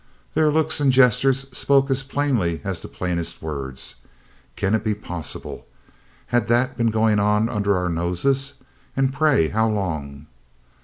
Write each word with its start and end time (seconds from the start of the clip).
Their 0.33 0.49
looks 0.51 0.79
and 0.79 0.91
gestures 0.91 1.47
spoke 1.55 1.91
as 1.91 2.01
plainly 2.01 2.59
as 2.63 2.81
the 2.81 2.87
plainest 2.87 3.39
words: 3.39 3.97
"Can 4.55 4.73
it 4.73 4.83
be 4.83 4.95
possible? 4.95 5.67
Has 6.29 6.47
that 6.47 6.75
been 6.75 6.89
going 6.89 7.19
on 7.19 7.47
under 7.49 7.75
our 7.77 7.87
noses? 7.89 8.55
And 8.97 9.13
pray, 9.13 9.49
how 9.49 9.69
long?" 9.69 10.25